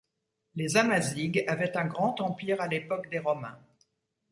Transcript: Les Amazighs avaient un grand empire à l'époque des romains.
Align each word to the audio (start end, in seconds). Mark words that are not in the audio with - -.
Les 0.55 0.77
Amazighs 0.77 1.43
avaient 1.45 1.77
un 1.77 1.85
grand 1.85 2.19
empire 2.21 2.59
à 2.59 2.67
l'époque 2.67 3.07
des 3.11 3.19
romains. 3.19 3.59